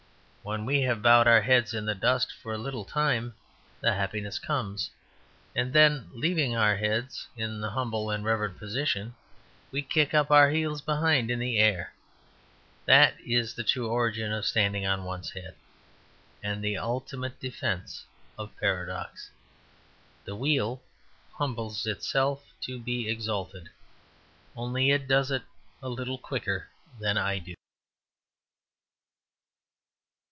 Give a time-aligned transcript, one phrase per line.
[0.43, 3.35] When we have bowed our heads in the dust for a little time
[3.79, 4.89] the happiness comes;
[5.55, 9.13] and then (leaving our heads' in the humble and reverent position)
[9.71, 11.93] we kick up our heels behind in the air.
[12.87, 15.53] That is the true origin of standing on one's head;
[16.41, 18.03] and the ultimate defence
[18.35, 19.29] of paradox.
[20.25, 20.81] The wheel
[21.33, 23.69] humbles itself to be exalted;
[24.55, 25.43] only it does it
[25.83, 26.67] a little quicker
[26.99, 27.53] than I do.